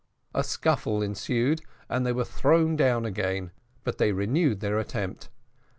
A 0.33 0.43
scuffle 0.43 1.03
ensued, 1.03 1.61
and 1.87 2.03
they 2.07 2.11
were 2.11 2.25
thrown 2.25 2.75
down 2.75 3.05
again, 3.05 3.51
but 3.83 3.99
they 3.99 4.11
renewed 4.13 4.59
their 4.59 4.79
attempt. 4.79 5.29